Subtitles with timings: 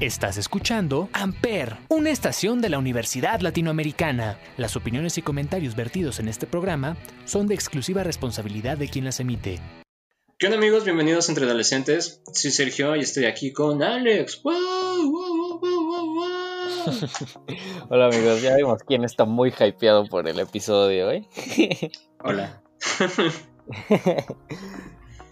[0.00, 4.38] Estás escuchando Amper, una estación de la Universidad Latinoamericana.
[4.56, 9.20] Las opiniones y comentarios vertidos en este programa son de exclusiva responsabilidad de quien las
[9.20, 9.60] emite.
[10.38, 10.84] ¿Qué onda amigos?
[10.86, 12.22] Bienvenidos Entre Adolescentes.
[12.32, 14.40] Soy Sergio y estoy aquí con Alex.
[17.90, 21.28] Hola amigos, ya vimos quién está muy hypeado por el episodio de hoy.
[22.24, 22.62] Hola.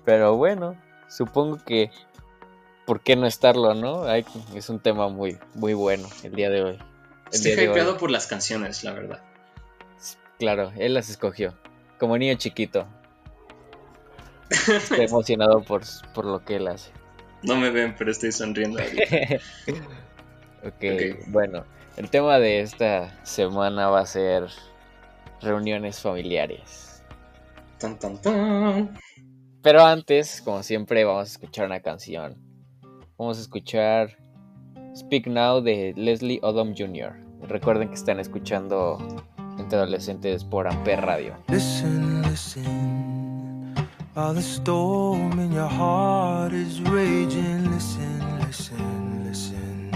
[0.05, 0.79] Pero bueno,
[1.09, 1.91] supongo que
[2.89, 4.11] ¿por qué no estarlo, no?
[4.11, 6.79] es un tema muy, muy bueno el día de hoy.
[7.31, 9.23] Estoy hypeado por las canciones, la verdad.
[10.39, 11.55] Claro, él las escogió.
[11.99, 12.89] Como niño chiquito.
[14.51, 15.83] Estoy emocionado por,
[16.15, 16.91] por lo que él hace.
[17.43, 18.79] No me ven, pero estoy sonriendo.
[20.65, 21.67] okay, ok, bueno.
[21.99, 24.47] El tema de esta semana va a ser
[25.43, 27.03] reuniones familiares.
[27.79, 28.99] Tan, tan, tan.
[29.61, 32.48] Pero antes, como siempre, vamos a escuchar una canción.
[33.19, 34.17] Vamos a escuchar
[34.95, 37.17] Speak Now de Leslie Odom Jr.
[37.49, 38.97] Recuerden que están escuchando
[39.59, 41.35] entre adolescentes por Amper Radio.
[41.49, 43.75] Listen, listen.
[44.15, 49.91] While the storm in your heart is raging, listen, listen, listen.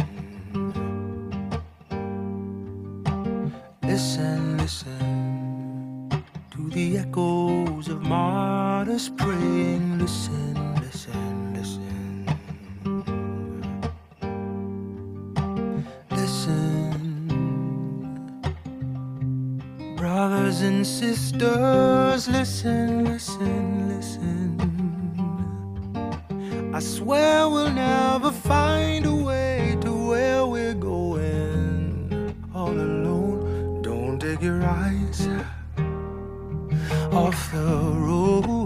[3.83, 6.09] Listen, listen
[6.51, 10.01] to the echoes of martyrs praying.
[10.01, 10.82] Listen,
[20.63, 24.61] And sisters, listen, listen, listen.
[26.73, 32.37] I swear we'll never find a way to where we're going.
[32.55, 35.27] All alone, don't take your eyes
[37.11, 38.62] off the road.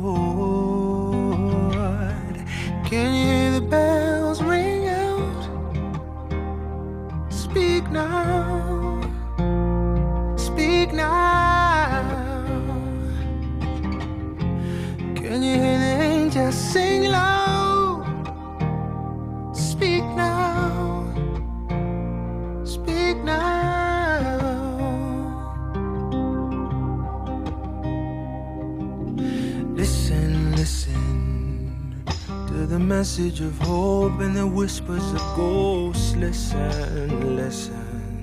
[33.18, 36.14] Message of hope and the whispers of ghosts.
[36.16, 38.22] Listen, listen.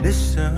[0.00, 0.54] Listen.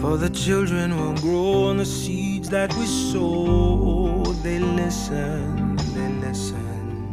[0.00, 4.22] For the children will grow on the seeds that we sow.
[4.44, 7.08] They listen, they listen.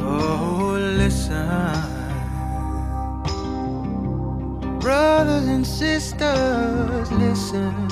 [0.00, 1.48] Oh, listen.
[4.80, 7.91] Brothers and sisters, listen, listen.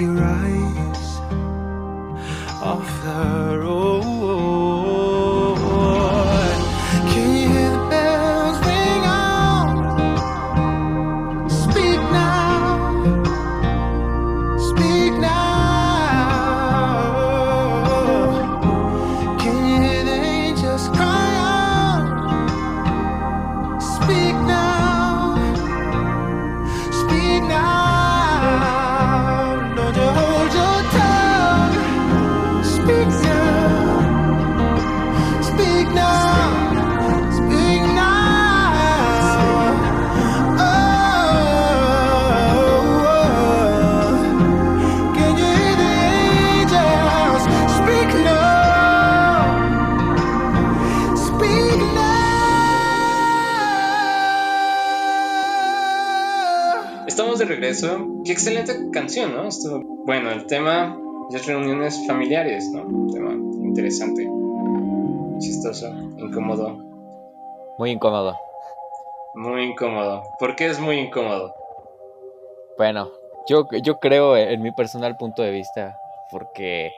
[0.00, 1.20] your eyes
[2.60, 4.15] off the road.
[58.24, 59.48] Qué excelente canción, ¿no?
[60.06, 60.98] bueno, el tema
[61.30, 62.82] de reuniones familiares, ¿no?
[62.84, 64.26] Un tema interesante,
[65.38, 66.78] chistoso, incómodo.
[67.78, 68.34] Muy incómodo.
[69.34, 70.22] Muy incómodo.
[70.38, 71.54] ¿Por qué es muy incómodo?
[72.78, 73.10] Bueno,
[73.46, 75.98] yo, yo creo en mi personal punto de vista,
[76.30, 76.90] porque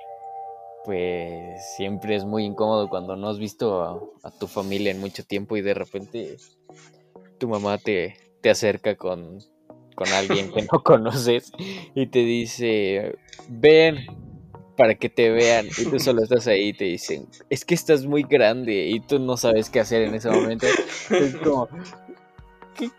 [0.85, 5.57] pues siempre es muy incómodo cuando no has visto a, tu familia en mucho tiempo
[5.57, 6.37] y de repente
[7.39, 9.41] tu mamá te, te acerca con
[9.99, 11.51] con alguien que no conoces
[11.93, 13.19] y te dice,
[13.49, 14.07] ven
[14.77, 18.07] para que te vean y tú solo estás ahí y te dicen, es que estás
[18.07, 20.69] muy grande y tú no sabes qué hacer en ese momento.
[21.11, 21.69] Es como,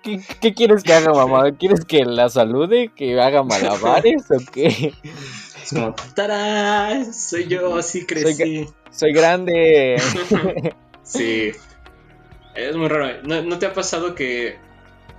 [0.04, 1.50] ¿qué, quieres que haga mamá?
[1.54, 2.92] ¿Quieres que la salude?
[2.94, 4.94] ¿Que haga malabares o qué?
[5.63, 7.13] Es como, ¡tarán!
[7.13, 8.34] Soy yo, así crecí.
[8.34, 10.01] Soy, soy grande.
[11.04, 11.54] sí.
[12.56, 13.24] Es muy raro.
[13.24, 14.57] ¿No, te ha pasado que,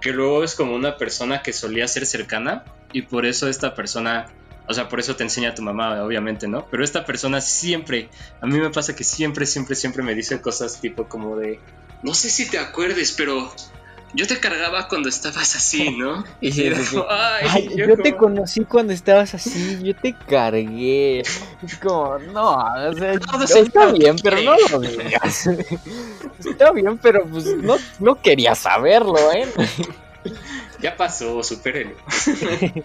[0.00, 4.26] que luego es como una persona que solía ser cercana y por eso esta persona
[4.70, 6.64] o sea, por eso te enseña tu mamá, obviamente, ¿no?
[6.70, 8.08] Pero esta persona siempre,
[8.41, 11.58] a mí me pasa que siempre, siempre, siempre me dice cosas tipo como de,
[12.05, 13.52] no sé si te acuerdes, pero
[14.12, 16.25] yo te cargaba cuando estabas así, ¿no?
[16.41, 16.51] Y
[17.09, 21.21] Ay, yo, te conocí cuando estabas así, yo te cargué.
[21.21, 23.12] Es como, no, o sea,
[23.61, 25.49] está bien, pero no lo digas.
[26.39, 29.47] está bien, pero pues no, no quería saberlo, ¿eh?
[30.81, 31.95] Ya pasó, supérelo.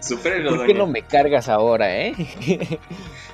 [0.02, 2.14] supérelo, ¿Por qué no me cargas ahora, eh?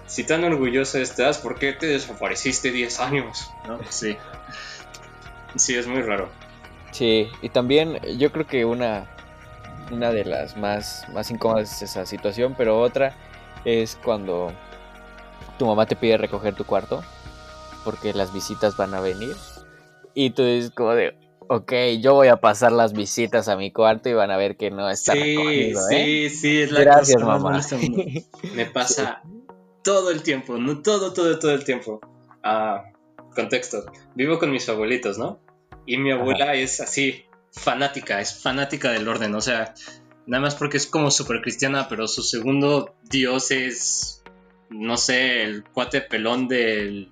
[0.07, 3.51] si tan orgulloso estás, ¿por qué te desapareciste 10 años?
[3.67, 3.81] ¿No?
[3.91, 4.17] Sí.
[5.57, 6.31] Sí, es muy raro.
[6.93, 9.11] Sí, y también yo creo que una,
[9.91, 13.17] una de las más, más incómodas es esa situación, pero otra
[13.65, 14.53] es cuando
[15.59, 17.03] tu mamá te pide recoger tu cuarto
[17.85, 19.35] porque las visitas van a venir
[20.15, 21.17] y tú dices como de,
[21.49, 24.71] ok, yo voy a pasar las visitas a mi cuarto y van a ver que
[24.71, 26.05] no está sí, recogido, ¿eh?
[26.05, 27.61] Sí, sí, es la Gracias, mamá.
[28.55, 29.23] Me pasa
[29.83, 32.01] todo el tiempo, no todo, todo, todo el tiempo.
[32.43, 32.85] Ah,
[33.35, 33.85] contexto,
[34.15, 35.41] vivo con mis abuelitos, ¿no?
[35.87, 39.75] Y mi abuela es así, fanática, es fanática del orden, o sea,
[40.27, 44.23] nada más porque es como súper cristiana, pero su segundo dios es,
[44.71, 47.11] no sé, el cuate pelón del,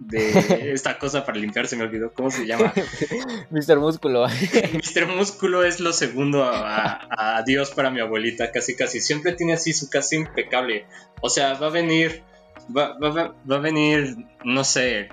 [0.00, 0.30] de
[0.72, 2.72] esta cosa para limpiarse, me olvidó, ¿cómo se llama?
[3.50, 3.78] Mr.
[3.78, 4.26] Músculo.
[4.72, 5.06] Mr.
[5.06, 9.00] Músculo es lo segundo a, Dios para mi abuelita, casi casi.
[9.00, 10.86] Siempre tiene así su casa impecable.
[11.22, 12.22] O sea, va a venir,
[12.76, 15.08] va, va, va a venir, no sé,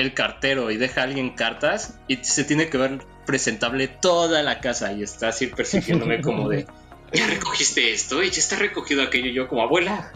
[0.00, 4.60] el cartero y deja a alguien cartas y se tiene que ver presentable toda la
[4.60, 6.66] casa y está así persiguiéndome como de,
[7.12, 10.12] ya recogiste esto y ya está recogido aquello y yo como abuela.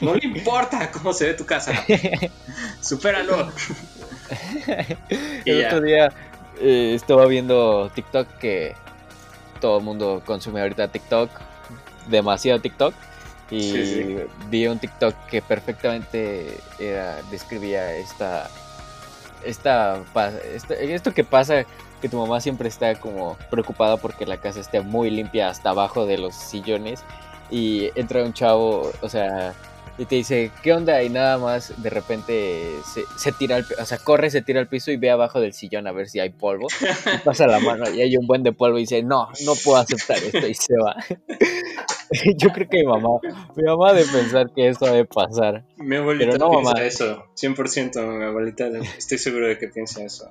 [0.00, 1.72] No le importa cómo se ve tu casa.
[2.80, 3.52] Supéralo.
[5.44, 6.12] el otro día
[6.60, 8.74] eh, estaba viendo TikTok que
[9.60, 11.30] todo el mundo consume ahorita TikTok,
[12.08, 12.94] demasiado TikTok.
[13.48, 14.16] Y
[14.50, 16.58] vi un TikTok que perfectamente
[17.30, 18.50] describía esta
[19.44, 20.00] esta,
[20.80, 21.64] esto que pasa,
[22.00, 26.06] que tu mamá siempre está como preocupada porque la casa esté muy limpia hasta abajo
[26.06, 27.02] de los sillones
[27.50, 29.54] y entra un chavo, o sea,
[29.98, 31.02] y te dice, ¿qué onda?
[31.02, 32.70] Y nada más de repente
[33.16, 35.86] se, tira, al, o sea, corre, se tira al piso y ve abajo del sillón
[35.86, 36.68] a ver si hay polvo.
[37.14, 39.78] Y pasa la mano y hay un buen de polvo y dice, no, no puedo
[39.78, 40.96] aceptar esto y se va.
[42.36, 43.18] Yo creo que mi mamá,
[43.56, 45.64] mi mamá de pensar que esto debe pasar.
[45.76, 50.30] Mi abuelita no, piensa eso, 100%, mi abuelita estoy seguro de que piensa eso.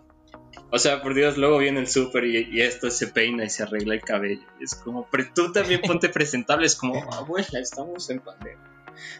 [0.71, 3.95] O sea, por Dios, luego viene el súper y, esto se peina y se arregla
[3.95, 4.41] el cabello.
[4.59, 8.74] Es como, pero tú también ponte presentable, es como, abuela, estamos en pandemia.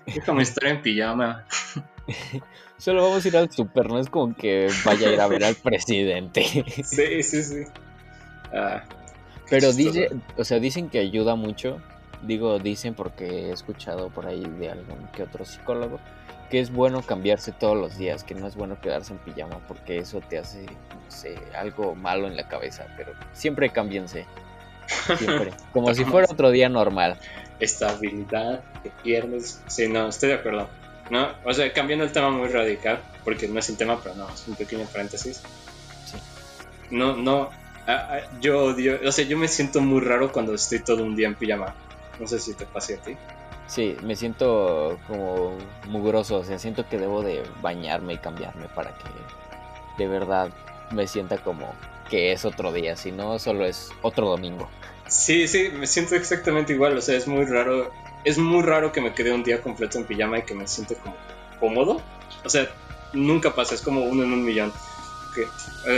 [0.05, 1.45] Déjame estar en pijama.
[2.77, 5.43] Solo vamos a ir al súper, no es como que vaya a ir a ver
[5.43, 6.43] al presidente.
[6.83, 7.63] Sí, sí, sí.
[8.53, 8.83] Ah,
[9.49, 11.81] pero dice, o sea, dicen que ayuda mucho
[12.21, 15.99] digo dicen porque he escuchado por ahí de algún que otro psicólogo
[16.49, 19.97] que es bueno cambiarse todos los días, que no es bueno quedarse en pijama porque
[19.97, 24.27] eso te hace, no sé, algo malo en la cabeza, pero siempre cámbiense.
[25.17, 27.17] Siempre, como si fuera otro día normal.
[27.59, 29.61] Estabilidad, que pierdes.
[29.67, 30.67] Sí, no, estoy de acuerdo.
[31.09, 34.29] No, o sea, cambiando el tema muy radical, porque no es un tema, pero no,
[34.29, 35.41] es un pequeño paréntesis.
[36.05, 36.17] Sí.
[36.89, 37.51] No, no,
[38.41, 41.35] yo odio, o sea, yo me siento muy raro cuando estoy todo un día en
[41.35, 41.75] pijama.
[42.19, 43.15] No sé si te pase a ti.
[43.67, 45.57] Sí, me siento como
[45.87, 49.09] mugroso, o sea, siento que debo de bañarme y cambiarme para que
[49.97, 50.49] de verdad
[50.91, 51.73] me sienta como
[52.09, 54.69] que es otro día, si no solo es otro domingo.
[55.07, 57.91] Sí, sí, me siento exactamente igual, o sea, es muy raro,
[58.23, 60.95] es muy raro que me quede un día completo en pijama y que me siento
[60.95, 61.15] como
[61.59, 62.01] cómodo.
[62.43, 62.67] O sea,
[63.13, 64.71] nunca pasa, es como uno en un millón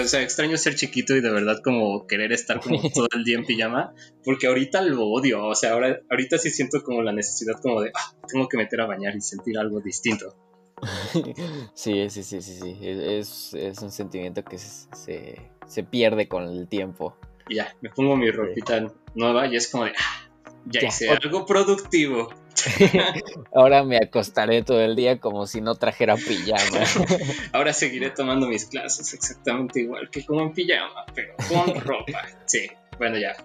[0.02, 3.38] o sea, extraño ser chiquito y de verdad como querer estar como todo el día
[3.38, 7.60] en pijama, porque ahorita lo odio, o sea, ahora, ahorita sí siento como la necesidad
[7.62, 10.36] como de, ah, tengo que meter a bañar y sentir algo distinto.
[11.74, 16.68] Sí, sí, sí, sí, sí, es, es un sentimiento que se, se, pierde con el
[16.68, 17.16] tiempo.
[17.50, 20.30] Ya, me pongo mi ropita nueva y es como de, ah,
[20.66, 22.30] ya, ya hice algo productivo.
[23.54, 26.86] Ahora me acostaré todo el día como si no trajera pijama.
[27.54, 32.26] Ahora seguiré tomando mis clases exactamente igual que como en pijama, pero con ropa.
[32.46, 33.36] Sí, bueno ya.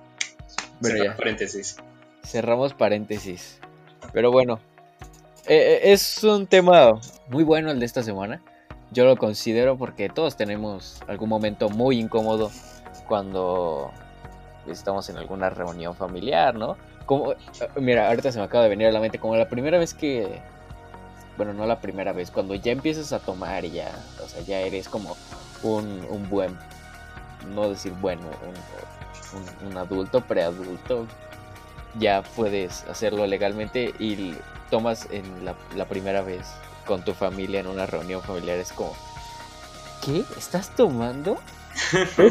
[0.83, 1.77] Cerramos paréntesis.
[2.25, 3.61] Cerramos paréntesis.
[4.13, 4.61] Pero bueno,
[5.47, 8.43] eh, eh, es un tema muy bueno el de esta semana.
[8.91, 12.51] Yo lo considero porque todos tenemos algún momento muy incómodo
[13.13, 13.91] cuando
[14.67, 16.79] estamos en alguna reunión familiar, ¿no?
[17.05, 17.35] Como,
[17.77, 20.41] mira, ahorita se me acaba de venir a la mente, como la primera vez que,
[21.37, 23.93] bueno, no la primera vez, cuando ya empiezas a tomar ya,
[24.25, 25.15] o sea, ya eres como
[25.63, 26.57] un, buen
[27.55, 28.23] no decir, bueno,
[29.35, 31.07] un, un, adulto, preadulto,
[31.99, 34.35] ya puedes hacerlo legalmente y
[34.71, 36.47] tomas en la, la primera vez
[36.87, 38.57] con tu familia en una reunión familiar.
[38.57, 38.95] Es como,
[40.03, 40.25] ¿qué?
[40.39, 41.37] ¿Estás tomando?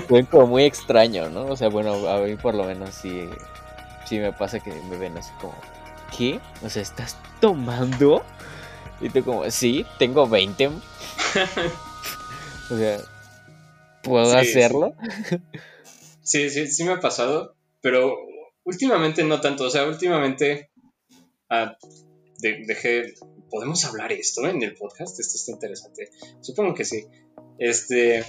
[0.08, 1.46] Fue como muy extraño, ¿no?
[1.46, 3.30] O sea, bueno, a mí por lo menos sí,
[4.06, 5.56] sí me pasa que me ven así como,
[6.16, 6.40] ¿qué?
[6.64, 8.24] O sea, ¿estás tomando?
[9.02, 10.68] Y tú como, sí, tengo 20.
[10.68, 10.72] o
[12.78, 13.00] sea,
[14.04, 14.94] ¿puedo hacerlo?
[16.24, 16.50] Sí.
[16.50, 18.16] sí, sí, me ha pasado, pero
[18.64, 19.66] últimamente no tanto.
[19.66, 20.70] O sea, últimamente
[21.50, 21.78] ah,
[22.40, 23.16] dejé...
[23.50, 25.20] ¿Podemos hablar esto en el podcast?
[25.20, 26.10] Esto está interesante.
[26.40, 27.06] Supongo que sí.
[27.58, 28.24] Este,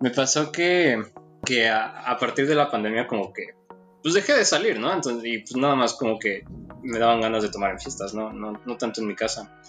[0.00, 1.02] me pasó que,
[1.44, 3.54] que a, partir de la pandemia como que,
[4.02, 4.92] pues dejé de salir, ¿no?
[4.92, 6.44] Entonces, y pues nada más como que
[6.82, 8.32] me daban ganas de tomar en fiestas, ¿no?
[8.32, 9.60] No, no tanto en mi casa.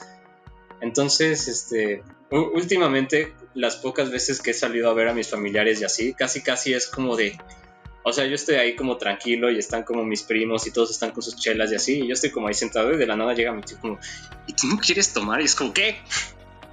[0.82, 5.86] Entonces, este, últimamente, las pocas veces que he salido a ver a mis familiares y
[5.86, 7.38] así, casi casi es como de,
[8.04, 11.12] o sea, yo estoy ahí como tranquilo y están como mis primos y todos están
[11.12, 13.34] con sus chelas y así, y yo estoy como ahí sentado y de la nada
[13.34, 13.98] llega mi tío como,
[14.46, 15.42] ¿y tú no quieres tomar?
[15.42, 15.98] Y es como, ¿qué?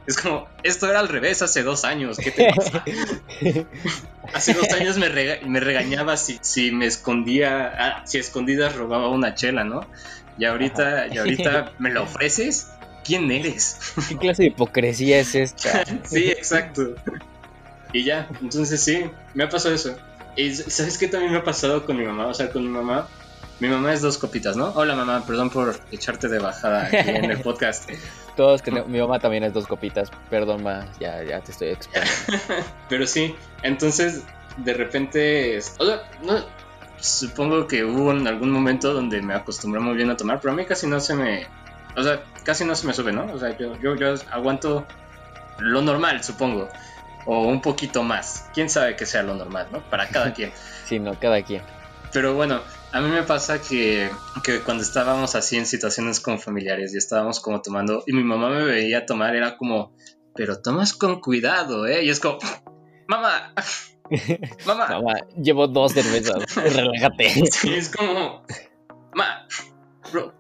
[0.07, 2.85] Es como, esto era al revés hace dos años, ¿qué te pasa?
[4.35, 5.09] hace dos años me,
[5.47, 9.87] me regañaba si, si me escondía, ah, si escondidas robaba una chela, ¿no?
[10.37, 12.69] Y ahorita, y ahorita me lo ofreces
[13.05, 13.79] ¿quién eres?
[14.09, 15.85] ¿Qué clase de hipocresía es esta?
[16.05, 16.95] sí, exacto.
[17.93, 19.97] Y ya, entonces sí, me ha pasado eso.
[20.37, 22.27] Y ¿sabes qué también me ha pasado con mi mamá?
[22.27, 23.07] O sea, con mi mamá,
[23.61, 24.73] mi mamá es dos copitas, ¿no?
[24.75, 27.89] Hola mamá, perdón por echarte de bajada aquí en el podcast.
[28.37, 32.11] Todos tenemos, mi mamá también es dos copitas, perdón ma, ya, ya te estoy explicando.
[32.89, 34.25] Pero sí, entonces
[34.57, 36.45] de repente, o sea, no,
[36.99, 40.57] supongo que hubo en algún momento donde me acostumbré muy bien a tomar, pero a
[40.57, 41.47] mí casi no se me,
[41.97, 43.25] o sea, casi no se me sube, ¿no?
[43.33, 44.87] O sea, yo, yo, yo aguanto
[45.59, 46.69] lo normal, supongo.
[47.27, 48.49] O un poquito más.
[48.53, 49.81] Quién sabe que sea lo normal, ¿no?
[49.89, 50.53] Para cada quien.
[50.85, 51.63] sí, no, cada quien.
[52.13, 52.61] Pero bueno,
[52.95, 54.09] a mí me pasa que,
[54.45, 58.51] que, cuando estábamos así en situaciones como familiares y estábamos como tomando y mi mamá
[58.51, 59.93] me veía tomar, era como,
[60.37, 62.05] pero tomas con cuidado, ¿eh?
[62.05, 62.39] Y es como,
[63.09, 63.53] mamá,
[64.65, 64.87] mamá.
[64.91, 67.31] mamá, llevo dos cervezas, relájate.
[67.51, 68.45] Sí, es como,
[69.13, 69.49] mamá,
[70.13, 70.33] bro,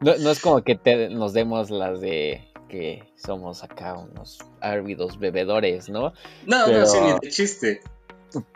[0.00, 5.20] no, no es como que te, nos demos las de que somos acá unos ávidos
[5.20, 6.12] bebedores, ¿no?
[6.46, 7.80] No, no, sí, ni de chiste.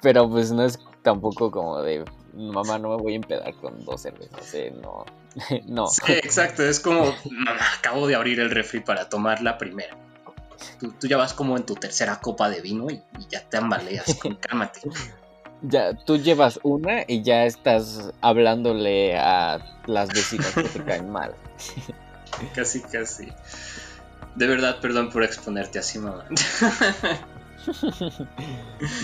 [0.03, 2.05] Pero pues no es tampoco como de
[2.35, 4.73] mamá, no me voy a empedar con dos cervezas, ¿eh?
[4.83, 5.05] no.
[5.67, 5.87] no.
[5.87, 9.97] Sí, exacto, es como, mamá, acabo de abrir el refri para tomar la primera.
[10.79, 14.19] Tú, tú ya vas como en tu tercera copa de vino y, ya te ambaleas,
[14.41, 14.81] cálmate.
[15.63, 21.35] Ya, tú llevas una y ya estás hablándole a las vecinas que te caen mal.
[22.55, 23.29] Casi, casi.
[24.37, 26.25] De verdad, perdón por exponerte así, mamá.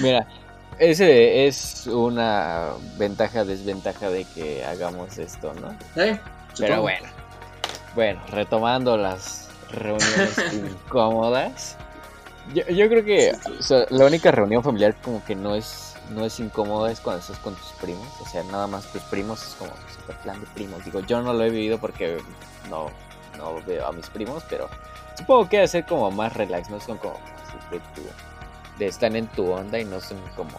[0.00, 0.26] Mira,
[0.78, 5.76] ese es una ventaja, desventaja de que hagamos esto, ¿no?
[6.58, 7.08] Pero bueno.
[7.94, 11.76] Bueno, retomando las reuniones incómodas.
[12.54, 13.32] Yo, yo creo que
[13.90, 17.54] la única reunión familiar como que no es no es incómodo es cuando estás con
[17.54, 18.06] tus primos.
[18.20, 20.84] O sea, nada más tus primos es como super plan de primos.
[20.84, 22.18] Digo, yo no lo he vivido porque
[22.70, 22.90] no,
[23.36, 24.68] no veo a mis primos, pero
[25.16, 27.18] supongo que debe ser como más relax, no son como
[27.70, 28.02] de, tu,
[28.78, 30.58] de estar en tu onda y no son como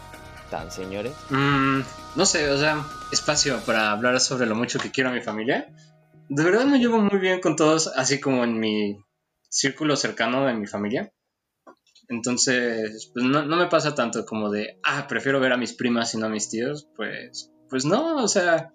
[0.49, 1.13] tan señores.
[1.29, 1.81] Mm,
[2.15, 5.67] no sé, o sea, espacio para hablar sobre lo mucho que quiero a mi familia.
[6.29, 8.97] De verdad me llevo muy bien con todos, así como en mi
[9.49, 11.11] círculo cercano de mi familia.
[12.09, 16.17] Entonces, pues no, me pasa tanto como de, ah, prefiero ver a mis primas y
[16.17, 16.87] no a mis tíos.
[16.95, 18.71] Pues, pues no, o sea,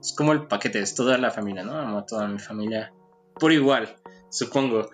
[0.00, 1.78] es como el paquete, es toda la familia, ¿no?
[1.78, 2.92] Amo a toda mi familia
[3.38, 3.96] por igual,
[4.30, 4.88] supongo.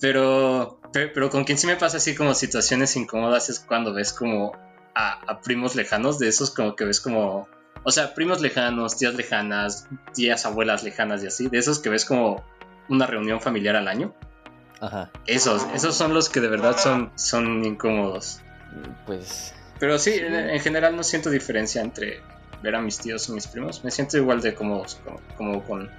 [0.00, 4.52] Pero, pero, con quien sí me pasa así como situaciones incómodas es cuando ves como
[4.94, 7.48] a, primos lejanos, de esos como que ves como,
[7.82, 12.04] o sea, primos lejanos, tías lejanas, tías, abuelas lejanas y así, de esos que ves
[12.04, 12.44] como
[12.88, 14.14] una reunión familiar al año.
[14.80, 15.10] Ajá.
[15.26, 18.40] Esos, esos son los que de verdad son, son incómodos.
[19.06, 19.54] Pues.
[19.78, 22.20] Pero sí, En, general no siento diferencia entre
[22.62, 23.84] ver a mis tíos o mis primos.
[23.84, 25.00] Me siento igual de cómodos
[25.36, 25.90] como, con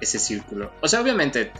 [0.00, 0.72] ese círculo.
[0.80, 1.52] O sea, obviamente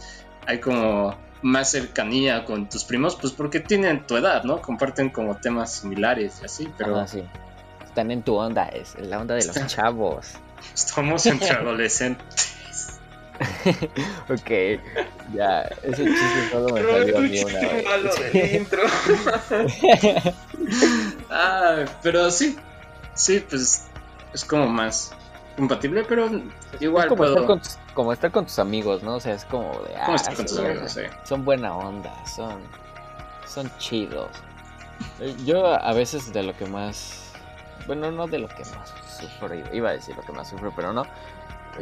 [0.45, 4.61] hay como más cercanía con tus primos, pues porque tienen tu edad, ¿no?
[4.61, 7.05] Comparten como temas similares y así, pero...
[7.07, 7.23] sí.
[7.85, 10.31] Están en tu onda, es la onda de los chavos.
[10.73, 12.59] Estamos entre adolescentes.
[14.29, 14.79] ok,
[15.33, 17.85] ya, ese chiste solo me salió a mí una vez.
[17.85, 18.81] malo del intro.
[21.29, 22.57] ah, pero sí,
[23.13, 23.85] sí, pues
[24.33, 25.13] es como más
[25.55, 26.29] compatible, pero
[26.79, 27.33] igual como puedo...
[27.33, 29.15] Estar con tus, como estar con tus amigos, ¿no?
[29.15, 29.95] O sea, es como de...
[29.95, 31.01] Ah, estar con tus amigos, sí.
[31.23, 32.61] Son buena onda, son,
[33.47, 34.29] son chidos.
[35.19, 37.33] Eh, Yo a veces de lo que más,
[37.87, 40.93] bueno, no de lo que más sufro, iba a decir lo que más sufro, pero
[40.93, 41.03] no.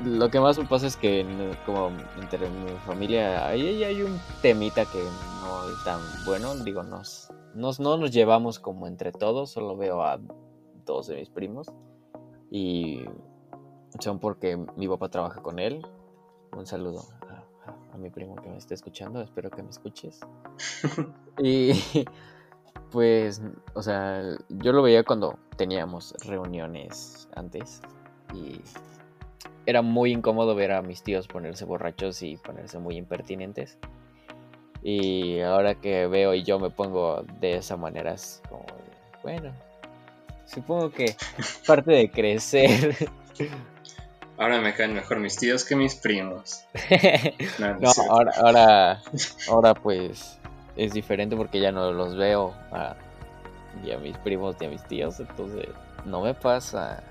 [0.04, 4.02] Lo que más me pasa es que en- como entre mi familia ahí ahí hay
[4.04, 5.04] un temita que
[5.42, 10.02] no es tan bueno, digo, nos, nos, no nos llevamos como entre todos, solo veo
[10.02, 10.18] a
[10.86, 11.68] dos de mis primos
[12.50, 13.04] y
[14.00, 15.86] son porque mi papá trabaja con él.
[16.56, 20.20] Un saludo a, a- mi primo que me esté escuchando, espero que me escuches.
[21.38, 21.74] y
[22.92, 23.42] pues,
[23.74, 27.82] o sea, yo lo veía cuando teníamos reuniones antes
[28.34, 28.62] y
[29.66, 33.78] era muy incómodo ver a mis tíos ponerse borrachos y ponerse muy impertinentes.
[34.84, 38.66] Y ahora que veo y yo me pongo de esa manera es como,
[39.22, 39.54] bueno,
[40.46, 41.16] supongo que
[41.68, 42.98] parte de crecer.
[44.42, 46.64] Ahora me caen mejor mis tíos que mis primos.
[47.60, 49.02] No, ahora, ahora,
[49.50, 50.40] ahora pues
[50.76, 52.96] es diferente porque ya no los veo a,
[53.84, 55.68] y a mis primos y a mis tíos, entonces
[56.06, 57.04] no me pasa.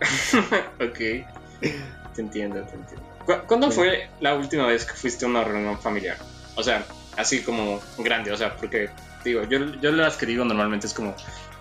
[0.80, 0.98] ok.
[2.14, 3.06] Te entiendo, te entiendo.
[3.26, 3.76] ¿Cu- ¿Cuándo Sí.
[3.76, 6.16] fue la última vez que fuiste a una reunión familiar?
[6.54, 6.84] O sea,
[7.16, 8.90] así como grande, o sea, porque
[9.24, 11.14] digo, yo, yo las que digo normalmente es como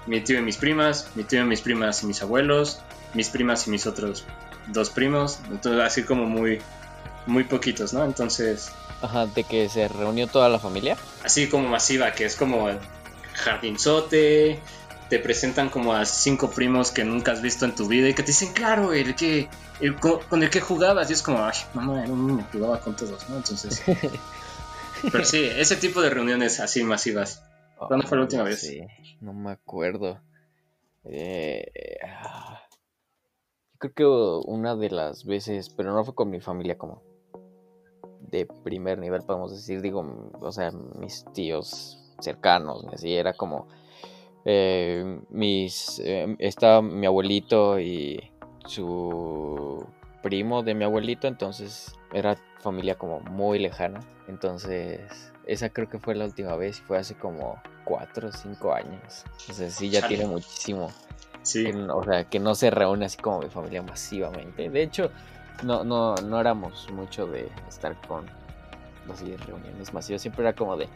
[0.05, 2.81] mi tío y mis primas, mi tío y mis primas y mis abuelos,
[3.15, 4.25] mis primas y mis otros
[4.67, 6.59] dos primos, entonces así como muy,
[7.25, 8.03] muy poquitos, ¿no?
[8.05, 8.71] Entonces,
[9.01, 10.97] Ajá, de que se reunió toda la familia.
[11.23, 12.67] así como masiva, que es como
[13.33, 14.59] jardinzote,
[15.09, 18.23] te presentan como a cinco primos que nunca has visto en tu vida y que
[18.23, 19.47] te dicen, claro, el que
[19.79, 22.79] el co- con el que jugabas, y es como, ay, mamá, era un niño, jugaba
[22.81, 23.37] con todos, ¿no?
[23.37, 23.81] Entonces,
[25.11, 27.43] pero sí, ese tipo de reuniones así masivas.
[27.77, 28.59] ¿Cuándo fue la última vez?
[28.61, 28.87] sé,
[29.21, 30.19] no me acuerdo.
[31.05, 31.97] Eh,
[33.77, 37.01] creo que una de las veces, pero no fue con mi familia como
[38.21, 43.67] de primer nivel, podemos decir, digo, o sea, mis tíos cercanos, así era como
[44.45, 48.31] eh, mis, eh, estaba mi abuelito y
[48.65, 49.85] su
[50.21, 56.15] primo de mi abuelito, entonces era familia como muy lejana, entonces esa creo que fue
[56.15, 60.15] la última vez y fue hace como cuatro o cinco años, entonces sí ya Chale.
[60.15, 60.89] tiene muchísimo
[61.47, 64.69] Sí, o sea, que no se reúne así como mi familia masivamente.
[64.69, 65.11] De hecho,
[65.63, 68.25] no, no, no éramos mucho de estar con
[69.09, 70.21] así reuniones masivas.
[70.21, 70.89] Siempre era como de,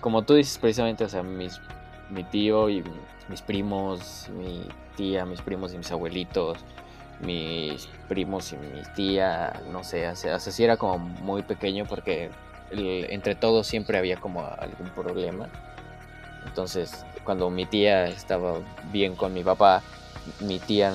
[0.00, 1.60] como tú dices precisamente, o sea, mis,
[2.08, 2.84] mi tío y
[3.28, 4.62] mis primos, mi
[4.96, 6.58] tía, mis primos y mis abuelitos,
[7.20, 12.30] mis primos y mi tía, no sé, o sea, sí era como muy pequeño porque
[12.70, 15.48] entre todos siempre había como algún problema.
[16.44, 18.60] Entonces, cuando mi tía estaba
[18.92, 19.82] bien con mi papá,
[20.40, 20.94] mi tía,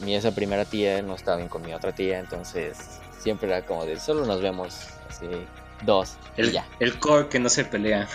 [0.00, 3.86] mi esa primera tía no estaba bien con mi otra tía, entonces siempre era como
[3.86, 4.76] de solo nos vemos
[5.08, 5.26] así
[5.82, 6.66] dos y el, ya.
[6.78, 8.08] el core que no se pelea.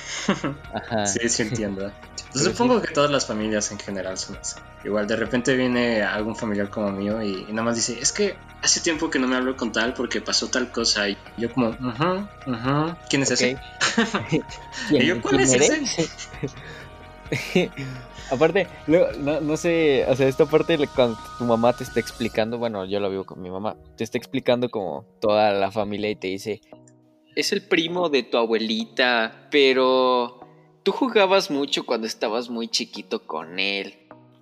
[0.74, 1.06] Ajá.
[1.06, 1.92] Sí, sí entiendo.
[2.32, 4.60] Pues supongo que todas las familias en general son así.
[4.84, 8.38] Igual de repente viene algún familiar como mío y, y nada más dice, es que
[8.62, 11.10] hace tiempo que no me hablo con tal porque pasó tal cosa.
[11.10, 13.58] Y yo como, "Ujú, ujú, ¿quién es ese?
[14.14, 14.34] Ok.
[14.92, 15.82] ¿Y yo cuál es ese?
[18.32, 22.58] Aparte, luego, no, no sé, o sea, esta parte cuando tu mamá te está explicando,
[22.60, 26.16] bueno, yo lo vivo con mi mamá, te está explicando como toda la familia y
[26.16, 26.62] te dice,
[27.36, 30.39] es el primo de tu abuelita, pero
[30.84, 33.96] tú jugabas mucho cuando estabas muy chiquito con él.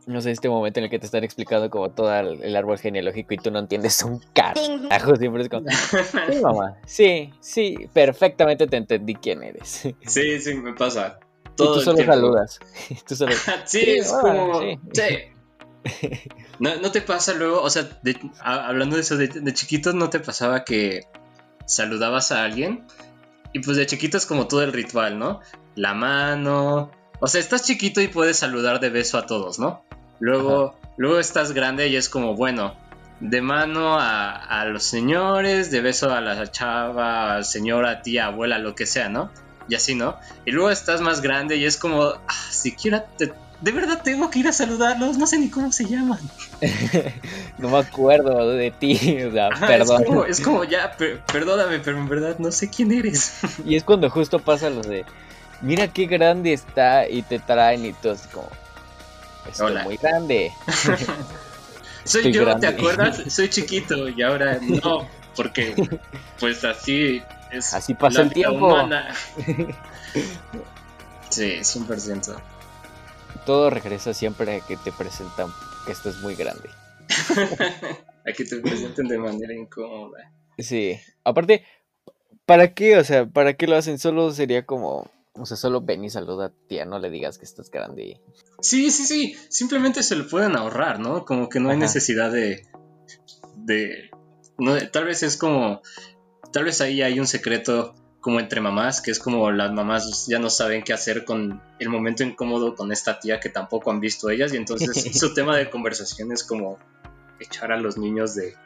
[0.05, 3.33] No sé, este momento en el que te están explicando como todo el árbol genealógico
[3.33, 8.77] y tú no entiendes un carajo, siempre es como, sí, mamá, sí, sí, perfectamente te
[8.77, 9.85] entendí quién eres.
[9.85, 11.19] Y Sí, sí, me pasa.
[11.57, 12.13] tú Todo el solo tiempo.
[12.13, 12.59] saludas.
[13.07, 13.33] Tú solo...
[13.65, 14.61] Sí, Sí, es ah, como.
[14.61, 14.79] sí.
[14.93, 16.23] Sí.
[16.59, 19.93] ¿No, no te pasa luego, o sea, de- a- hablando de eso, de, de chiquitos,
[19.93, 21.01] ¿no te pasaba que
[21.65, 22.85] saludabas a alguien?
[23.57, 25.41] Y pues de chiquito es como todo el ritual, ¿no?
[25.75, 26.91] La mano.
[27.19, 29.83] O sea, estás chiquito y puedes saludar de beso a todos, ¿no?
[30.19, 32.75] Luego, luego estás grande y es como, bueno,
[33.19, 38.75] de mano a, a los señores, de beso a la chava, señora, tía, abuela, lo
[38.75, 39.31] que sea, ¿no?
[39.67, 40.17] Y así, ¿no?
[40.45, 44.39] Y luego estás más grande y es como, ah, siquiera te- de verdad tengo que
[44.39, 46.19] ir a saludarlos, no sé ni cómo se llaman.
[47.57, 50.01] no me acuerdo de ti, o sea, Ajá, perdón.
[50.01, 53.39] Es como, es como, ya, per- perdóname, pero en verdad no sé quién eres.
[53.65, 55.05] Y es cuando justo pasa lo de,
[55.61, 58.49] mira qué grande está y te traen y tú así como,
[59.49, 59.83] estoy Hola.
[59.83, 60.51] muy grande.
[62.05, 62.67] Soy Estoy yo, grande.
[62.67, 63.21] ¿te acuerdas?
[63.33, 65.75] Soy chiquito y ahora no, porque
[66.39, 67.73] pues así es.
[67.73, 68.67] Así pasa la el vida tiempo.
[68.67, 69.13] humana.
[71.29, 72.39] Sí, 100%.
[73.45, 75.49] Todo regresa siempre a que te presentan
[75.85, 76.69] que estás muy grande.
[78.27, 80.33] A que te presenten de manera incómoda.
[80.57, 81.63] Sí, aparte,
[82.45, 82.97] ¿para qué?
[82.97, 83.99] O sea, ¿para qué lo hacen?
[83.99, 87.45] Solo sería como O sea, solo ven y saluda a tía, no le digas que
[87.45, 88.19] estás grande.
[88.59, 89.35] Sí, sí, sí.
[89.49, 91.23] Simplemente se lo pueden ahorrar, ¿no?
[91.23, 92.67] Como que no hay necesidad de.
[93.55, 94.09] de.
[94.57, 95.81] No, tal vez es como.
[96.51, 97.93] Tal vez ahí hay un secreto
[98.27, 101.87] como entre mamás, que es como las mamás ya no saben qué hacer con el
[101.87, 105.69] momento incómodo con esta tía que tampoco han visto ellas y entonces su tema de
[105.69, 106.77] conversación es como
[107.39, 108.57] echar a los niños de,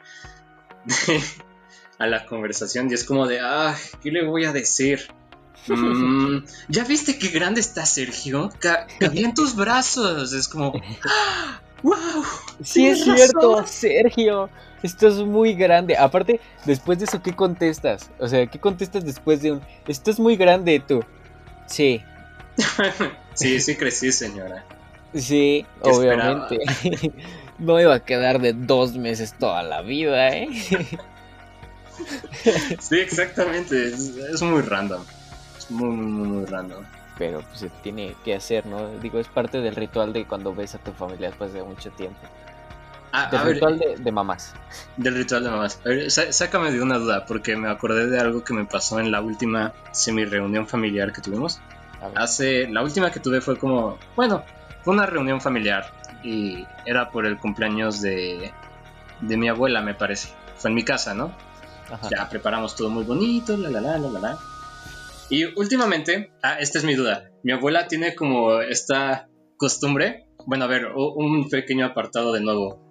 [1.98, 5.06] a la conversación y es como de, ah, ¿qué le voy a decir?
[5.68, 8.50] Mm, ¿Ya viste qué grande está Sergio?
[8.58, 10.32] cabía en tus brazos.
[10.32, 10.72] Es como,
[11.82, 12.24] ¡Wow!
[12.62, 14.48] Sí, es cierto, Sergio.
[14.82, 15.96] Estás muy grande.
[15.96, 18.10] Aparte, después de eso, ¿qué contestas?
[18.18, 19.60] O sea, ¿qué contestas después de un.
[19.86, 21.04] Estás muy grande tú.
[21.66, 22.02] Sí.
[23.34, 24.64] sí, sí crecí, señora.
[25.14, 26.58] Sí, obviamente.
[27.58, 30.48] no iba a quedar de dos meses toda la vida, ¿eh?
[32.80, 33.88] sí, exactamente.
[33.88, 35.04] Es, muy random.
[35.58, 36.82] Es muy, muy, muy random
[37.22, 38.98] pero pues se tiene que hacer, ¿no?
[38.98, 42.18] Digo, es parte del ritual de cuando ves a tu familia después de mucho tiempo.
[43.12, 44.54] Ah, del ritual de, mamás.
[44.96, 45.80] Del ritual de mamás.
[45.84, 49.12] A ver, sácame de una duda, porque me acordé de algo que me pasó en
[49.12, 51.60] la última semi-reunión familiar que tuvimos.
[52.16, 54.42] Hace, la última que tuve fue como, bueno,
[54.82, 55.92] fue una reunión familiar
[56.24, 58.50] y era por el cumpleaños de,
[59.20, 60.30] de mi abuela, me parece.
[60.56, 61.30] Fue en mi casa, ¿no?
[62.10, 64.51] Ya preparamos todo muy bonito, la la la la la la.
[65.28, 67.30] Y últimamente, ah, esta es mi duda.
[67.42, 70.26] Mi abuela tiene como esta costumbre.
[70.46, 72.82] Bueno, a ver, un pequeño apartado de nuevo.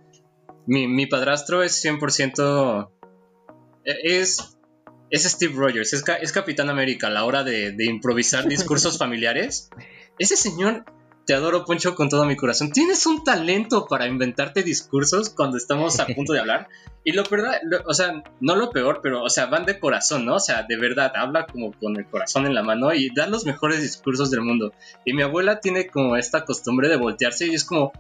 [0.66, 2.90] Mi, padrastro es 100%.
[3.86, 4.58] E, es,
[5.10, 9.70] es Steve Rogers, es, es Capitán América a la hora de, de improvisar discursos familiares.
[10.18, 10.86] Ese señor
[11.26, 12.72] te adoro, Poncho, con todo mi corazón.
[12.72, 16.68] Tienes un talento para inventarte discursos cuando estamos a punto de hablar.
[17.04, 20.36] Y lo verdad, o sea, no lo peor, pero, o sea, van de corazón, ¿no?
[20.36, 23.44] O sea, de verdad, habla como con el corazón en la mano y da los
[23.44, 24.72] mejores discursos del mundo.
[25.04, 27.92] Y mi abuela tiene como esta costumbre de voltearse y es como,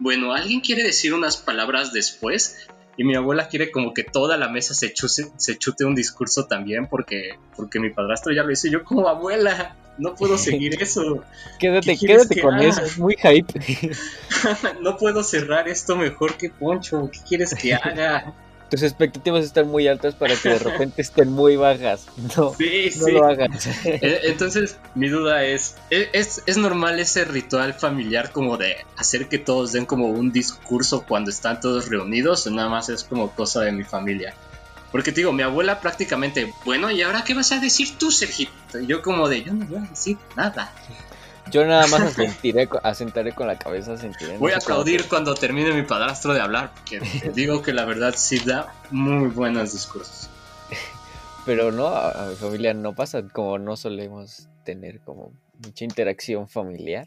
[0.00, 2.68] bueno, ¿alguien quiere decir unas palabras después?
[2.96, 6.46] Y mi abuela quiere como que toda la mesa se chute, se chute un discurso
[6.46, 8.68] también porque, porque mi padrastro ya lo hizo.
[8.68, 11.24] yo como abuela, no puedo seguir eso.
[11.58, 13.60] quédate, quédate con eso, es muy hype.
[14.82, 17.10] no puedo cerrar esto mejor que Poncho.
[17.10, 18.34] ¿Qué quieres que haga?
[18.72, 22.06] Tus expectativas están muy altas para que de repente estén muy bajas.
[22.38, 23.66] No, no lo hagas.
[23.84, 29.28] E, entonces, mi duda es, ¿e, ¿es, ¿es normal ese ritual familiar como de hacer
[29.28, 33.32] que todos den como un discurso cuando están todos reunidos o nada más es como
[33.32, 34.32] cosa de mi familia?
[34.90, 38.80] Porque te digo, mi abuela prácticamente, bueno, ¿y ahora qué vas a decir tú, Sergito?
[38.80, 40.72] Y yo como de, yo no voy a decir nada.
[41.52, 44.38] Yo nada más asentiré, asentaré con la cabeza, asentiré.
[44.38, 47.00] Voy a aplaudir cuando termine mi padrastro de hablar, porque
[47.34, 50.30] digo que la verdad sí da muy buenos discursos.
[51.46, 57.06] Pero no, a mi familia no pasa, como no solemos tener como mucha interacción familiar.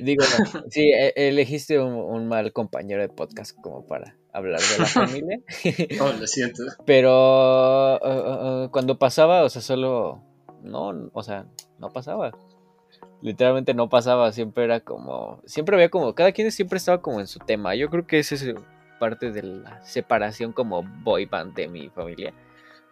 [0.00, 0.24] Digo,
[0.70, 5.40] sí, e, elegiste un, mal compañero de podcast como para hablar de la familia.
[6.00, 6.62] oh, lo siento.
[6.84, 10.22] Pero uh, uh, uh, cuando pasaba, o sea, solo.
[10.62, 11.46] No, o sea,
[11.78, 12.32] no pasaba.
[13.22, 15.40] Literalmente no pasaba, siempre era como.
[15.46, 16.14] Siempre había como.
[16.14, 17.74] Cada quien siempre estaba como en su tema.
[17.74, 18.54] Yo creo que esa es
[18.98, 22.32] parte de la separación como boy band de mi familia.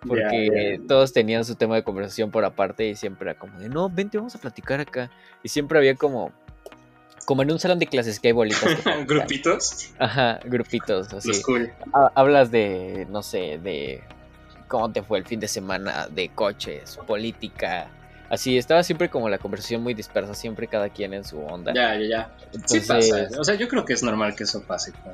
[0.06, 3.88] Porque todos tenían su tema de conversación por aparte y siempre era como de, no,
[3.88, 5.10] vente, vamos a platicar acá.
[5.42, 6.30] Y siempre había como
[7.24, 8.78] como en un salón de clases que hay bolitas.
[9.06, 9.94] ¿Grupitos?
[9.98, 11.30] Ajá, grupitos, así.
[12.14, 14.02] Hablas de, no sé, de
[14.68, 17.88] cómo te fue el fin de semana, de coches, política.
[18.34, 21.72] Así, estaba siempre como la conversación muy dispersa, siempre cada quien en su onda.
[21.74, 22.30] Ya, ya, ya.
[22.66, 23.28] Sí pasa.
[23.38, 24.92] O sea, yo creo que es normal que eso pase.
[25.04, 25.12] ¿no?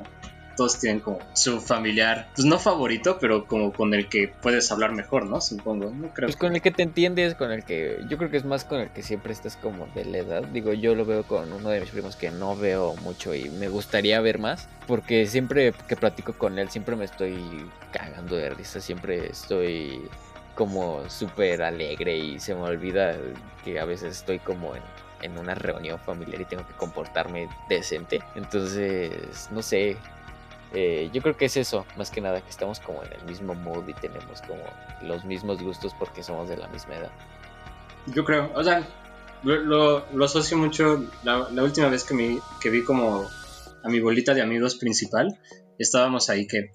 [0.55, 4.91] todos tienen como su familiar, pues no favorito, pero como con el que puedes hablar
[4.91, 5.41] mejor, ¿no?
[5.41, 6.27] Supongo, no creo.
[6.27, 8.79] Pues con el que te entiendes, con el que yo creo que es más con
[8.79, 10.43] el que siempre estás como de la edad.
[10.43, 13.69] Digo, yo lo veo con uno de mis primos que no veo mucho y me
[13.69, 17.39] gustaría ver más, porque siempre que platico con él siempre me estoy
[17.91, 20.01] cagando de risa, siempre estoy
[20.61, 23.15] como súper alegre y se me olvida
[23.63, 24.81] que a veces estoy como en
[25.21, 28.21] en una reunión familiar y tengo que comportarme decente.
[28.35, 29.97] Entonces, no sé,
[30.73, 33.53] eh, yo creo que es eso, más que nada, que estamos como en el mismo
[33.53, 34.63] mood y tenemos como
[35.03, 37.11] los mismos gustos porque somos de la misma edad.
[38.07, 38.87] Yo creo, o sea,
[39.43, 43.27] lo, lo, asocio mucho, la, última vez que, me, que vi como
[43.83, 45.39] a mi bolita de amigos principal,
[45.77, 46.71] estábamos ahí que,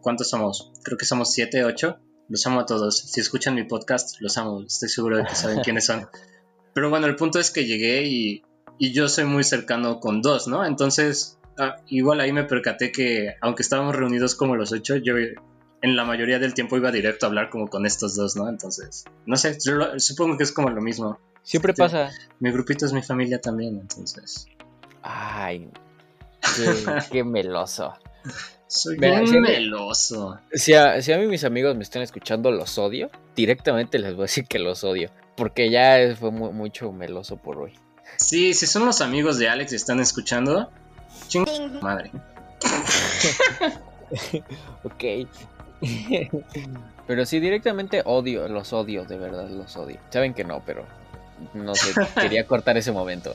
[0.00, 0.72] ¿cuántos somos?
[0.82, 4.62] Creo que somos siete, ocho, los amo a todos, si escuchan mi podcast, los amo,
[4.66, 6.08] estoy seguro de que saben quiénes son.
[6.74, 8.42] Pero bueno, el punto es que llegué y,
[8.78, 10.64] y yo soy muy cercano con dos, ¿no?
[10.64, 15.96] Entonces Ah, igual ahí me percaté que, aunque estábamos reunidos como los ocho, yo en
[15.96, 18.46] la mayoría del tiempo iba directo a hablar como con estos dos, ¿no?
[18.50, 19.56] Entonces, no sé,
[19.96, 21.18] supongo que es como lo mismo.
[21.42, 21.80] Siempre Sí.
[21.80, 22.10] pasa.
[22.40, 24.48] Mi grupito es mi familia también, entonces.
[25.00, 25.70] Ay,
[26.56, 27.94] qué, qué meloso.
[28.68, 30.40] Soy Mira, meloso.
[30.52, 33.10] Si a, si a mí mis amigos me están escuchando, los odio.
[33.36, 35.10] Directamente les voy a decir que los odio.
[35.36, 37.74] Porque ya fue mu- mucho meloso por hoy.
[38.16, 40.70] Sí, si son los amigos de Alex y están escuchando,
[41.28, 41.44] ching
[41.82, 42.10] madre.
[44.84, 45.04] Ok.
[47.06, 49.98] pero sí, directamente odio, los odio, de verdad los odio.
[50.10, 50.86] Saben que no, pero
[51.54, 53.34] no sé, quería cortar ese momento.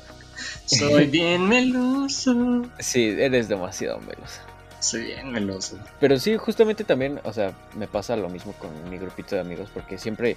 [0.65, 2.63] Soy bien meloso.
[2.79, 4.39] Sí, eres demasiado meloso.
[4.81, 5.77] Soy bien meloso.
[5.99, 9.69] Pero sí, justamente también, o sea, me pasa lo mismo con mi grupito de amigos,
[9.73, 10.35] porque siempre,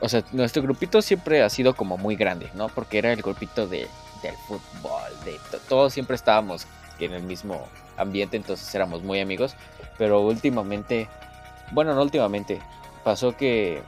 [0.00, 2.68] o sea, nuestro grupito siempre ha sido como muy grande, ¿no?
[2.68, 3.88] Porque era el grupito de,
[4.22, 6.66] del fútbol, de to- todos siempre estábamos
[6.98, 9.54] en el mismo ambiente, entonces éramos muy amigos,
[9.96, 11.08] pero últimamente,
[11.70, 12.60] bueno, no últimamente,
[13.04, 13.80] pasó que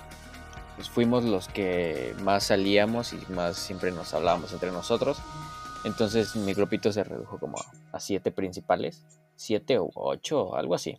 [0.77, 5.19] pues, fuimos los que más salíamos y más siempre nos hablábamos entre nosotros,
[5.83, 7.57] entonces mi grupito se redujo como
[7.93, 9.03] a siete principales,
[9.41, 10.99] siete o ocho, algo así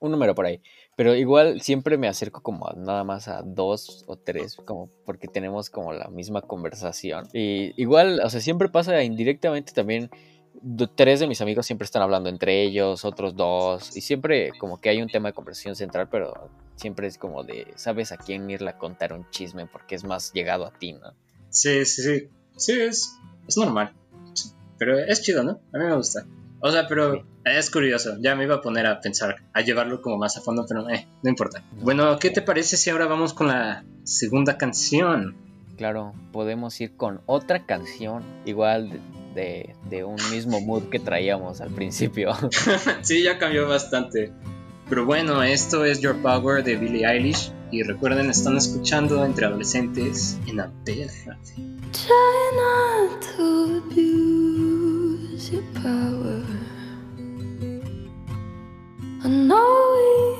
[0.00, 0.60] un número por ahí.
[0.96, 5.70] Pero igual siempre me acerco como nada más a dos o tres, como porque tenemos
[5.70, 7.28] como la misma conversación.
[7.32, 10.10] Y igual, o sea, siempre pasa indirectamente también.
[10.94, 14.90] Tres de mis amigos siempre están hablando entre ellos, otros dos, y siempre como que
[14.90, 18.70] hay un tema de conversación central, pero siempre es como de, ¿sabes a quién irle
[18.70, 19.66] a contar un chisme?
[19.66, 21.14] Porque es más llegado a ti, ¿no?
[21.48, 22.28] Sí, sí, sí.
[22.56, 23.16] Sí, es,
[23.48, 23.94] es normal.
[24.76, 25.60] Pero es chido, ¿no?
[25.72, 26.26] A mí me gusta.
[26.60, 27.20] O sea, pero Sí.
[27.44, 28.16] es curioso.
[28.20, 31.06] Ya me iba a poner a pensar, a llevarlo como más a fondo, pero eh,
[31.22, 31.62] no importa.
[31.80, 35.36] Bueno, ¿qué te parece si ahora vamos con la segunda canción?
[35.76, 39.00] Claro, podemos ir con otra canción, igual de,
[39.34, 42.32] de- de un mismo mood que traíamos al principio.
[43.02, 44.32] sí, ya cambió bastante.
[44.90, 47.52] Pero bueno, esto es Your Power de Billie Eilish.
[47.72, 51.06] Y recuerden, están escuchando entre adolescentes en Ampere.
[51.92, 52.10] Try
[52.56, 53.80] not to
[55.40, 56.42] abuse your power.
[59.22, 60.39] I know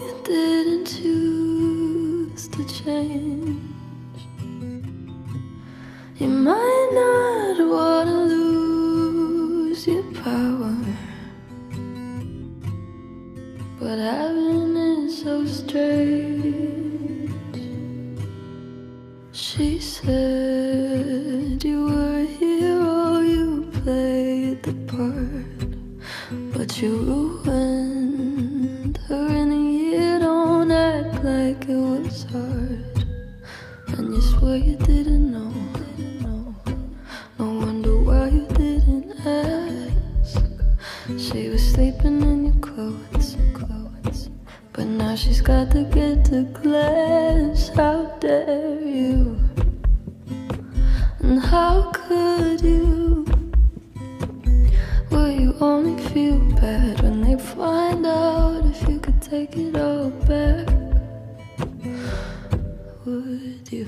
[63.10, 63.86] Would you?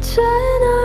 [0.00, 0.83] Try not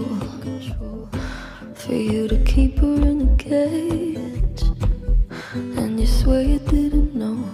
[0.00, 1.08] control?
[1.74, 4.62] For you to keep her in a cage,
[5.54, 7.44] and you swear you didn't know.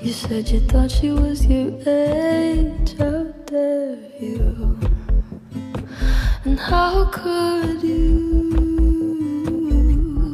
[0.00, 2.96] You said you thought she was your age.
[2.98, 4.78] How dare you?
[6.44, 8.50] And how could you?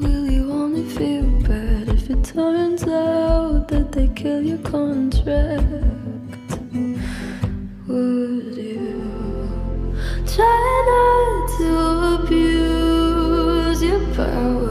[0.03, 5.96] Will you only feel bad if it turns out that they kill your contract?
[14.38, 14.66] oh.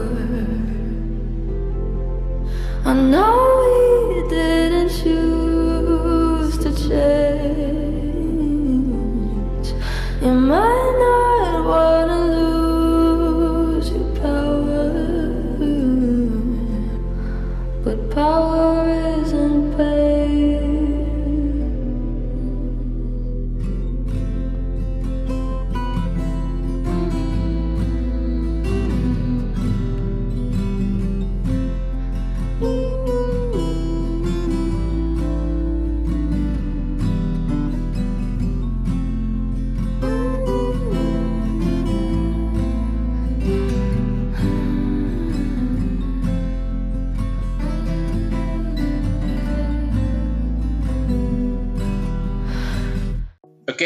[53.76, 53.82] Ok,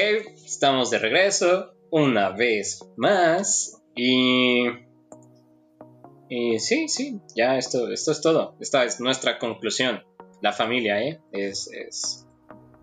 [0.47, 4.69] estamos de regreso una vez más y...
[6.29, 8.55] Y sí, sí, ya esto, esto es todo.
[8.61, 10.05] Esta es nuestra conclusión.
[10.43, 11.21] La familia, ¿eh?
[11.33, 12.25] Es, es,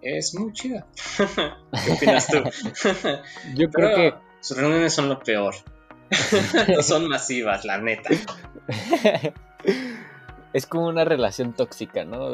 [0.01, 0.85] es muy chida.
[1.85, 2.43] ¿Qué opinas tú?
[3.55, 5.55] Yo creo Pero que sus reuniones son lo peor.
[6.75, 8.09] no son masivas, la neta.
[10.57, 12.29] Es como una relación tóxica, ¿no?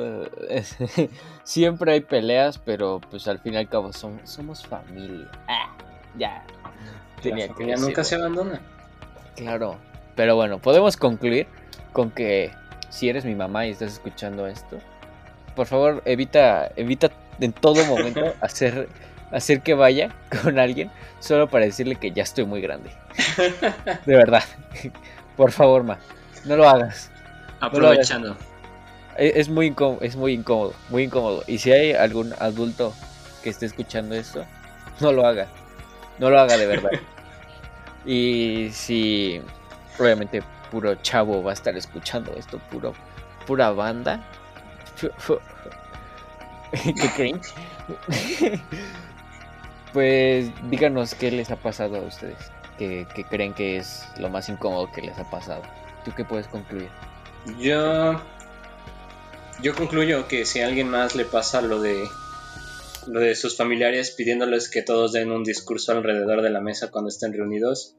[1.44, 5.28] Siempre hay peleas, pero pues al fin y al cabo som- somos familia.
[5.48, 5.76] Ah,
[6.18, 6.44] ya.
[7.22, 8.62] Tenía la que familia nunca se abandona.
[9.36, 9.78] Claro.
[10.16, 11.48] Pero bueno, podemos concluir
[11.92, 12.52] con que
[12.90, 14.78] si eres mi mamá y estás escuchando esto,
[15.56, 17.10] por favor evita, evita
[17.40, 18.88] en todo momento hacer,
[19.32, 20.10] hacer que vaya
[20.44, 22.92] con alguien solo para decirle que ya estoy muy grande.
[24.06, 24.44] De verdad.
[25.36, 25.98] Por favor, ma,
[26.46, 27.10] no lo hagas.
[27.63, 28.36] Aprovechando.
[29.17, 31.43] Es muy incómodo, es muy incómodo, muy incómodo.
[31.47, 32.93] Y si hay algún adulto
[33.41, 34.45] que esté escuchando esto,
[34.99, 35.47] no lo haga.
[36.19, 36.91] No lo haga de verdad.
[38.06, 39.41] y si
[39.97, 42.93] obviamente puro chavo va a estar escuchando esto, puro
[43.47, 44.21] pura banda.
[46.84, 47.54] Qué cringe.
[49.93, 52.52] pues díganos qué les ha pasado a ustedes.
[52.78, 55.62] Que, que creen que es lo más incómodo que les ha pasado.
[56.04, 56.89] ¿Tú qué puedes concluir?
[57.60, 58.22] Yo.
[59.62, 62.08] Yo concluyo que si a alguien más le pasa lo de.
[63.08, 67.10] Lo de sus familiares pidiéndoles que todos den un discurso alrededor de la mesa cuando
[67.10, 67.98] estén reunidos,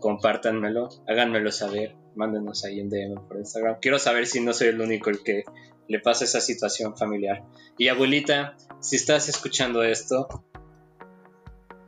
[0.00, 3.76] compártanmelo, háganmelo saber, mándenos ahí un DM por Instagram.
[3.82, 5.44] Quiero saber si no soy el único el que
[5.88, 7.42] le pasa esa situación familiar.
[7.76, 10.44] Y abuelita, si estás escuchando esto,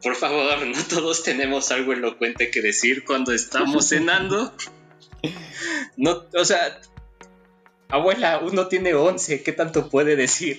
[0.02, 4.52] por favor, no todos tenemos algo elocuente que decir cuando estamos cenando.
[5.96, 6.80] No, o sea,
[7.88, 10.58] abuela, uno tiene 11, ¿qué tanto puede decir?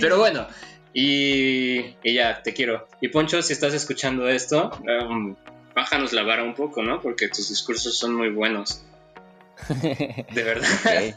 [0.00, 0.46] Pero bueno,
[0.92, 2.88] y, y ya, te quiero.
[3.00, 4.70] Y Poncho, si estás escuchando esto,
[5.08, 5.36] um,
[5.74, 7.00] bájanos la vara un poco, ¿no?
[7.00, 8.84] Porque tus discursos son muy buenos.
[9.68, 10.68] De verdad.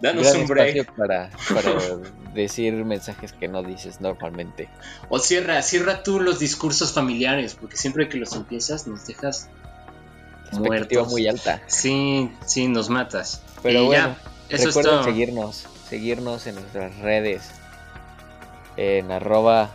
[0.00, 0.92] Danos Gran un break.
[0.94, 1.30] para
[2.34, 4.68] decir mensajes que no dices normalmente.
[5.08, 9.50] O cierra, cierra tú los discursos familiares, porque siempre que los empiezas nos dejas
[10.52, 11.08] Expectativa muertos.
[11.12, 11.60] muy alta.
[11.66, 13.42] Sí, sí, nos matas.
[13.62, 14.16] Pero Y bueno,
[14.48, 15.04] ya, eso es recuerden todo.
[15.04, 17.50] seguirnos, seguirnos en nuestras redes,
[18.76, 19.70] en arroba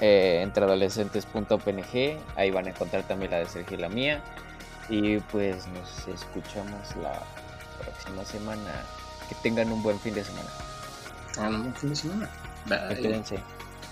[0.00, 4.22] eh, entreadolescentes.png, ahí van a encontrar también la de Sergio y la mía.
[4.88, 7.22] Y pues nos escuchamos la
[7.82, 8.70] próxima semana.
[9.28, 10.48] Que tengan un buen fin de semana.
[11.38, 12.28] Ah, no, buen fin de semana.
[12.66, 13.22] Bye.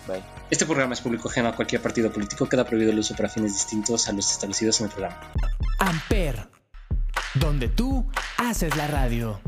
[0.07, 0.40] Bye.
[0.51, 2.49] Este programa es público ajeno a cualquier partido político.
[2.49, 5.33] Queda prohibido el uso para fines distintos a los establecidos en el programa.
[5.79, 6.49] Amper,
[7.35, 8.05] donde tú
[8.37, 9.41] haces la radio.